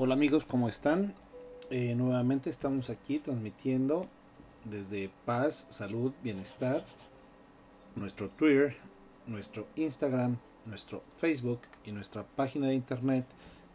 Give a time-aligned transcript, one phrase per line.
[0.00, 1.12] Hola amigos, ¿cómo están?
[1.70, 4.06] Eh, nuevamente estamos aquí transmitiendo
[4.64, 6.84] desde paz, salud, bienestar,
[7.96, 8.76] nuestro Twitter,
[9.26, 13.26] nuestro Instagram, nuestro Facebook y nuestra página de internet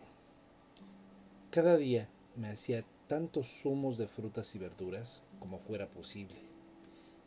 [1.50, 6.36] Cada día me hacía tantos zumos de frutas y verduras como fuera posible.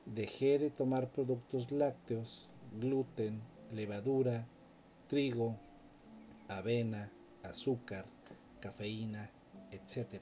[0.06, 2.48] Dejé de tomar productos lácteos,
[2.80, 4.48] gluten, levadura,
[5.10, 5.58] trigo,
[6.48, 7.12] avena,
[7.44, 8.06] azúcar,
[8.62, 9.30] cafeína,
[9.72, 10.22] etc.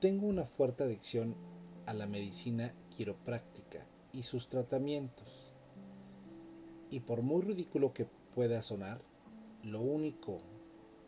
[0.00, 1.36] Tengo una fuerte adicción
[1.86, 5.52] a la medicina quiropráctica y sus tratamientos.
[6.90, 9.00] Y por muy ridículo que pueda sonar,
[9.62, 10.40] lo único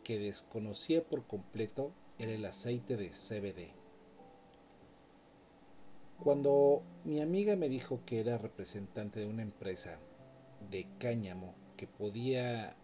[0.05, 3.73] que desconocía por completo era el aceite de CBD.
[6.23, 9.99] Cuando mi amiga me dijo que era representante de una empresa
[10.71, 12.75] de cáñamo que podía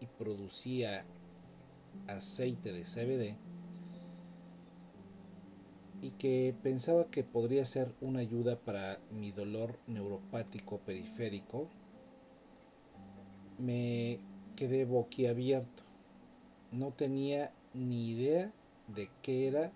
[0.00, 1.04] y producía
[2.06, 3.36] aceite de CBD
[6.02, 11.68] y que pensaba que podría ser una ayuda para mi dolor neuropático periférico,
[13.58, 14.18] me
[14.56, 15.84] quedé boquiabierto.
[16.72, 18.52] No tenía ni idea
[18.88, 19.72] de qué era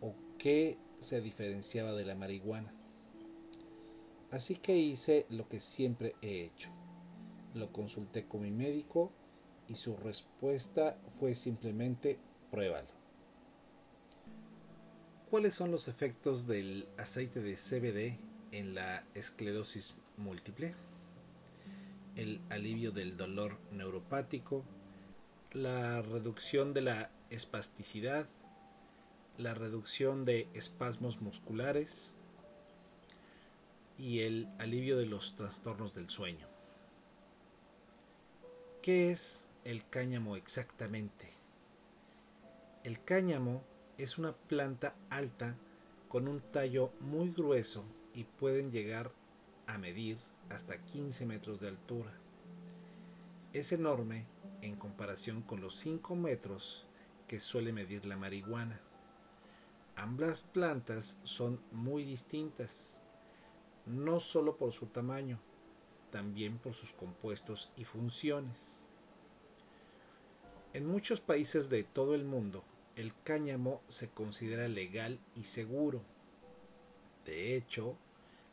[0.00, 2.72] o qué se diferenciaba de la marihuana.
[4.30, 6.70] Así que hice lo que siempre he hecho.
[7.54, 9.12] Lo consulté con mi médico
[9.68, 12.18] y su respuesta fue simplemente
[12.50, 12.88] pruébalo.
[15.30, 18.18] ¿Cuáles son los efectos del aceite de CBD
[18.52, 20.74] en la esclerosis múltiple?
[22.16, 24.64] El alivio del dolor neuropático,
[25.52, 28.26] la reducción de la espasticidad,
[29.38, 32.14] la reducción de espasmos musculares
[33.98, 36.46] y el alivio de los trastornos del sueño.
[38.82, 41.30] ¿Qué es el cáñamo exactamente?
[42.84, 43.62] El cáñamo
[43.96, 45.54] es una planta alta
[46.08, 49.12] con un tallo muy grueso y pueden llegar
[49.66, 50.18] a medir
[50.50, 52.12] hasta 15 metros de altura.
[53.52, 54.26] Es enorme
[54.62, 56.86] en comparación con los 5 metros
[57.28, 58.80] que suele medir la marihuana.
[60.02, 62.98] Ambas plantas son muy distintas,
[63.86, 65.38] no solo por su tamaño,
[66.10, 68.88] también por sus compuestos y funciones.
[70.72, 72.64] En muchos países de todo el mundo,
[72.96, 76.02] el cáñamo se considera legal y seguro.
[77.24, 77.96] De hecho,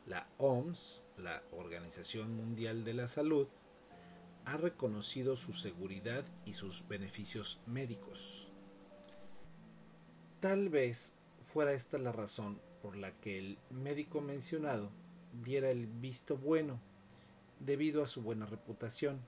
[0.06, 3.48] la OMS, la Organización Mundial de la Salud,
[4.44, 8.46] ha reconocido su seguridad y sus beneficios médicos.
[10.38, 11.16] Tal vez
[11.52, 14.90] fuera esta la razón por la que el médico mencionado
[15.44, 16.78] diera el visto bueno
[17.58, 19.18] debido a su buena reputación.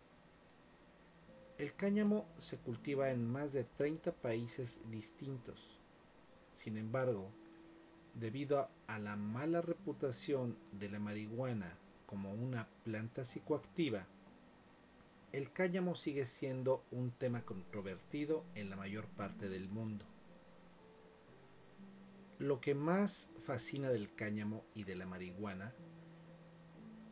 [1.59, 5.79] El cáñamo se cultiva en más de 30 países distintos.
[6.53, 7.29] Sin embargo,
[8.15, 11.77] debido a la mala reputación de la marihuana
[12.07, 14.07] como una planta psicoactiva,
[15.33, 20.05] el cáñamo sigue siendo un tema controvertido en la mayor parte del mundo.
[22.43, 25.73] Lo que más fascina del cáñamo y de la marihuana,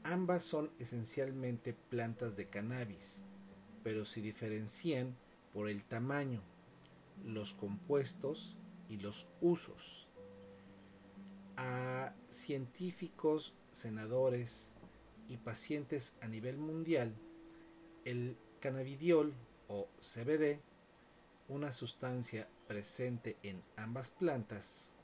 [0.02, 3.26] ambas son esencialmente plantas de cannabis,
[3.84, 5.14] pero se diferencian
[5.52, 6.42] por el tamaño,
[7.24, 8.56] los compuestos
[8.88, 10.08] y los usos.
[11.56, 14.72] A científicos, senadores
[15.28, 17.14] y pacientes a nivel mundial,
[18.04, 19.32] el cannabidiol
[19.68, 20.58] o CBD,
[21.46, 24.96] una sustancia presente en ambas plantas.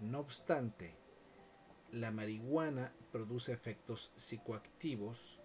[0.00, 0.94] No obstante,
[1.90, 5.38] la marihuana produce efectos psicoactivos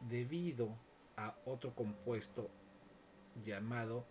[0.00, 0.76] debido
[1.16, 2.50] a otro compuesto
[3.42, 4.04] llamado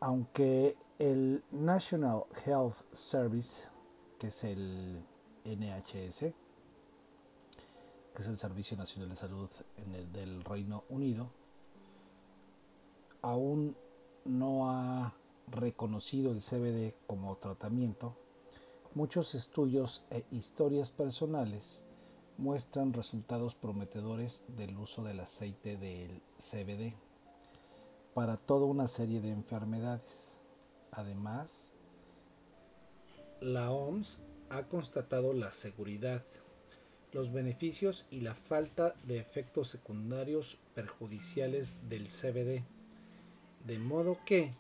[0.00, 3.60] Aunque el National Health Service,
[4.18, 5.04] que es el
[5.44, 6.18] NHS,
[8.14, 9.50] que es el Servicio Nacional de Salud
[10.12, 11.30] del Reino Unido,
[13.20, 13.76] aún
[14.24, 15.12] no ha
[15.48, 18.16] reconocido el CBD como tratamiento,
[18.94, 21.84] muchos estudios e historias personales
[22.38, 26.94] muestran resultados prometedores del uso del aceite del CBD
[28.14, 30.38] para toda una serie de enfermedades.
[30.92, 31.72] Además,
[33.40, 36.22] la OMS ha constatado la seguridad,
[37.12, 42.64] los beneficios y la falta de efectos secundarios perjudiciales del CBD
[43.66, 44.54] de modo que,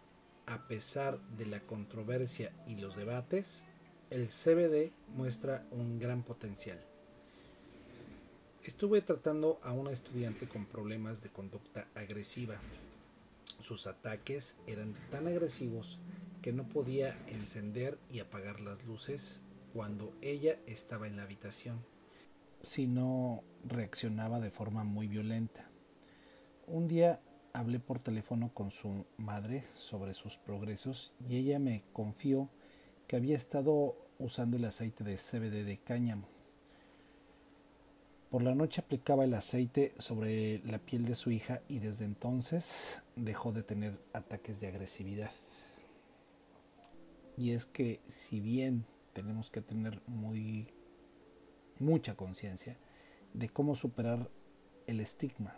[0.46, 3.66] a pesar de la controversia y los debates,
[4.10, 6.78] el CBD muestra un gran potencial.
[8.62, 12.56] Estuve tratando a una estudiante con problemas de conducta agresiva.
[13.70, 16.00] Sus ataques eran tan agresivos
[16.42, 21.78] que no podía encender y apagar las luces cuando ella estaba en la habitación,
[22.62, 25.70] sino reaccionaba de forma muy violenta.
[26.66, 27.20] Un día
[27.52, 32.48] hablé por teléfono con su madre sobre sus progresos y ella me confió
[33.06, 36.26] que había estado usando el aceite de CBD de cáñamo.
[38.30, 43.02] Por la noche aplicaba el aceite sobre la piel de su hija y desde entonces
[43.16, 45.32] dejó de tener ataques de agresividad.
[47.36, 50.68] Y es que si bien tenemos que tener muy
[51.78, 52.76] mucha conciencia
[53.34, 54.30] de cómo superar
[54.86, 55.56] el estigma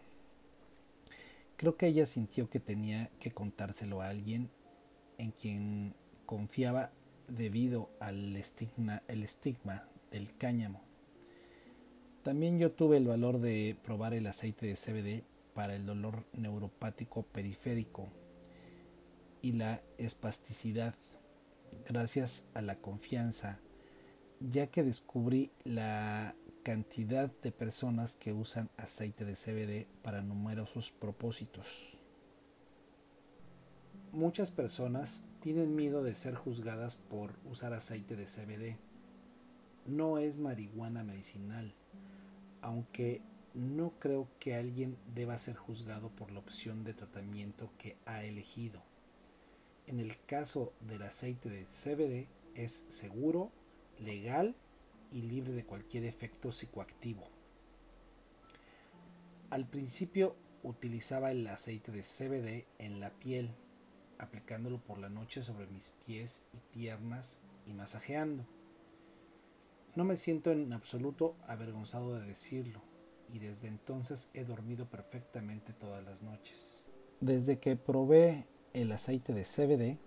[1.63, 4.51] Creo que ella sintió que tenía que contárselo a alguien
[5.17, 5.95] en quien
[6.27, 6.91] confiaba
[7.29, 10.92] debido al estigma, el estigma del cáñamo.
[12.23, 15.25] También yo tuve el valor de probar el aceite de CBD
[15.55, 18.09] para el dolor neuropático periférico
[19.43, 20.95] y la espasticidad
[21.89, 23.59] gracias a la confianza,
[24.39, 31.99] ya que descubrí la cantidad de personas que usan aceite de CBD para numerosos propósitos.
[34.13, 38.79] Muchas personas tienen miedo de ser juzgadas por usar aceite de CBD.
[39.87, 41.75] No es marihuana medicinal,
[42.63, 43.23] aunque
[43.55, 48.83] no creo que alguien deba ser juzgado por la opción de tratamiento que ha elegido.
[49.87, 53.51] En el caso del aceite de CBD es seguro,
[53.99, 54.57] legal
[55.11, 57.29] y libre de cualquier efecto psicoactivo.
[59.51, 63.51] Al principio utilizaba el aceite de CBD en la piel,
[64.19, 68.47] aplicándolo por la noche sobre mis pies y piernas y masajeando.
[69.95, 72.81] No me siento en absoluto avergonzado de decirlo,
[73.31, 76.89] y desde entonces he dormido perfectamente todas las noches.
[77.21, 79.99] Desde que probé el aceite de CBD,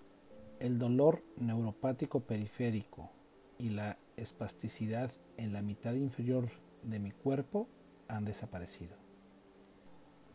[0.59, 3.11] el dolor neuropático periférico
[3.59, 6.49] y la espasticidad en la mitad inferior
[6.81, 7.67] de mi cuerpo
[8.07, 8.95] han desaparecido.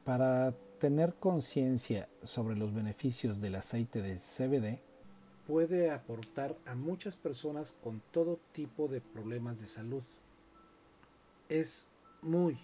[0.04, 4.80] Para tener conciencia sobre los beneficios del aceite de CBD,
[5.50, 10.04] puede aportar a muchas personas con todo tipo de problemas de salud.
[11.48, 11.88] Es
[12.22, 12.56] muy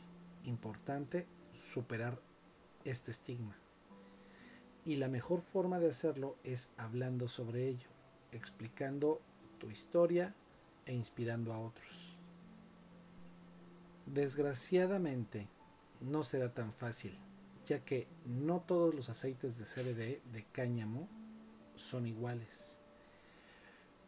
[0.44, 2.20] importante superar
[2.84, 3.56] este estigma.
[4.84, 7.88] Y la mejor forma de hacerlo es hablando sobre ello,
[8.30, 9.20] explicando
[9.58, 10.32] tu historia
[10.84, 12.20] e inspirando a otros.
[14.06, 15.48] Desgraciadamente,
[16.02, 17.18] no será tan fácil,
[17.66, 21.08] ya que no todos los aceites de CBD de cáñamo
[21.76, 22.80] son iguales.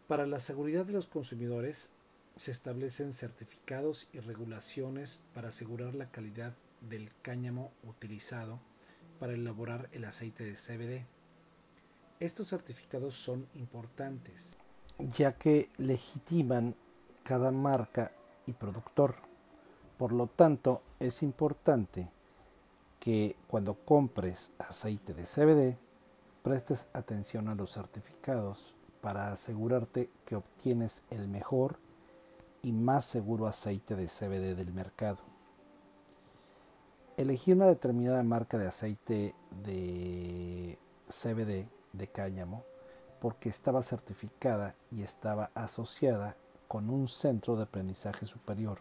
[0.07, 1.93] Para la seguridad de los consumidores,
[2.37, 8.61] se establecen certificados y regulaciones para asegurar la calidad del cáñamo utilizado
[9.19, 11.07] para elaborar el aceite de CBD.
[12.21, 14.57] Estos certificados son importantes,
[15.17, 16.75] ya que legitiman
[17.23, 18.13] cada marca
[18.47, 19.17] y productor.
[19.97, 22.09] Por lo tanto, es importante
[23.01, 25.79] que cuando compres aceite de CBD,
[26.43, 31.79] prestes atención a los certificados para asegurarte que obtienes el mejor
[32.63, 35.19] y más seguro aceite de CBD del mercado.
[37.17, 40.79] Elegí una determinada marca de aceite de
[41.09, 42.65] CBD de cáñamo
[43.21, 46.37] porque estaba certificada y estaba asociada
[46.69, 48.79] con un centro de aprendizaje superior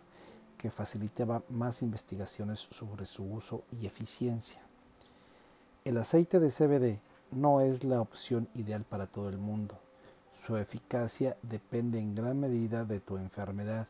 [0.58, 4.62] que facilitaba más investigaciones sobre su uso y eficiencia.
[5.86, 7.00] El aceite de CBD
[7.32, 9.80] no es la opción ideal para todo el mundo.
[10.34, 13.88] Su eficacia depende en gran medida de tu enfermedad,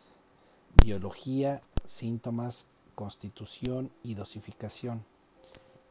[0.83, 5.05] biología, síntomas constitución y dosificación.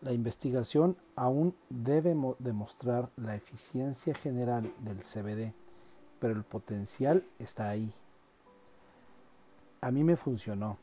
[0.01, 5.55] La investigación aún debe demostrar la eficiencia general del CBD,
[6.19, 7.95] pero el potencial está ahí.
[9.81, 10.79] A mí me funcionó,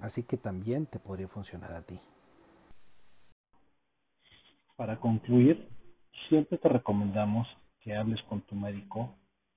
[0.00, 2.00] así que también te podría funcionar a ti.
[4.78, 5.68] Para concluir,
[6.28, 7.48] siempre te recomendamos
[7.80, 9.12] que hables con tu médico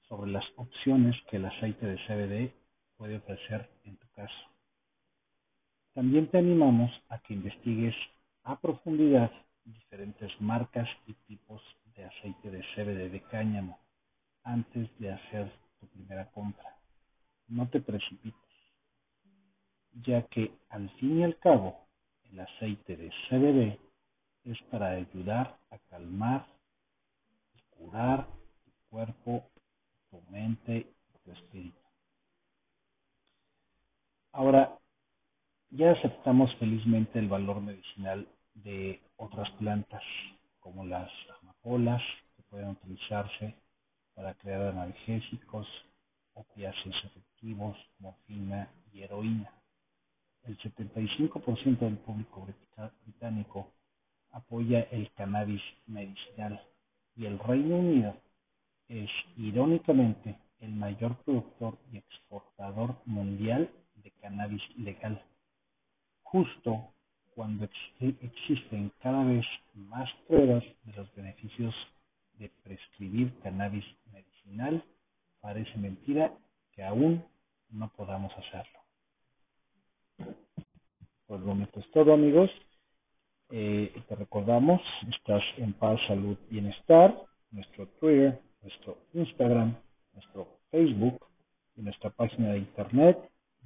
[0.07, 2.51] sobre las opciones que el aceite de CBD
[2.97, 4.49] puede ofrecer en tu caso.
[5.93, 7.93] También te animamos a que investigues
[8.45, 9.31] a profundidad
[9.63, 11.61] diferentes marcas y tipos
[11.95, 13.77] de aceite de CBD de cáñamo
[14.43, 16.77] antes de hacer tu primera compra.
[17.47, 18.55] No te precipites,
[20.03, 21.85] ya que al fin y al cabo
[22.31, 23.90] el aceite de CBD
[24.45, 26.45] es para ayudar a calmar
[27.55, 28.27] y curar
[28.65, 29.43] tu cuerpo,
[30.09, 30.77] tu mente
[31.13, 31.79] y tu espíritu.
[34.33, 34.77] Ahora,
[35.69, 40.03] ya aceptamos felizmente el valor medicinal de otras plantas,
[40.59, 41.09] como las
[41.41, 42.01] amapolas,
[42.35, 43.55] que pueden utilizarse
[44.13, 45.67] para crear analgésicos,
[46.33, 49.51] opiáceos efectivos, morfina y heroína.
[50.43, 52.47] El 75% del público
[53.05, 53.71] británico
[54.31, 56.61] apoya el cannabis medicinal
[57.15, 58.15] y el Reino Unido
[58.87, 65.21] es irónicamente el mayor productor y exportador mundial de cannabis legal
[66.31, 66.93] justo
[67.35, 67.67] cuando
[67.99, 71.75] existen cada vez más pruebas de los beneficios
[72.39, 74.83] de prescribir cannabis medicinal,
[75.41, 76.33] parece mentira
[76.71, 77.23] que aún
[77.69, 78.79] no podamos hacerlo.
[81.27, 82.49] Por el momento es todo amigos.
[83.51, 87.13] Eh, te recordamos, estás en paz, salud, bienestar,
[87.51, 89.75] nuestro Twitter, nuestro Instagram,
[90.13, 91.27] nuestro Facebook
[91.75, 93.17] y nuestra página de internet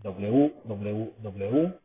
[0.04, 1.84] www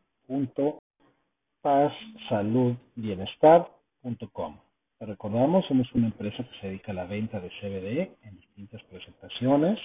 [1.63, 4.59] pazsaludbienestar.com.
[4.99, 8.81] Te recordamos, somos una empresa que se dedica a la venta de CBD en distintas
[8.85, 9.81] presentaciones,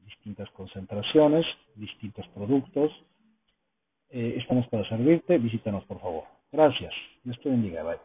[0.00, 1.44] distintas concentraciones,
[1.74, 2.92] distintos productos.
[4.10, 6.37] Eh, estamos para servirte, visítanos por favor.
[6.52, 6.94] Gracias.
[7.24, 7.82] Dios te bendiga.
[7.82, 7.98] Bye.